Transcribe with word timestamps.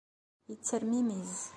Yettermimiz. 0.49 1.33